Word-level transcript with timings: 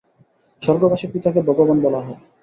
স্বর্গবাসী 0.61 1.07
পিতাকে 1.07 1.39
ভগবান 1.49 1.77
বলা 1.81 1.99
হয়। 1.99 2.19